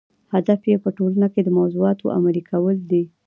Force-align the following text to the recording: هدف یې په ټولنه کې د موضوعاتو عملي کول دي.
هدف 0.33 0.61
یې 0.71 0.77
په 0.83 0.89
ټولنه 0.97 1.27
کې 1.33 1.41
د 1.43 1.49
موضوعاتو 1.59 2.13
عملي 2.17 2.43
کول 2.51 2.77
دي. 2.91 3.03